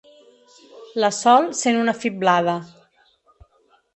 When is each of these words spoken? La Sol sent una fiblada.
La 1.03 1.09
Sol 1.17 1.49
sent 1.59 1.77
una 1.83 1.95
fiblada. 2.05 2.57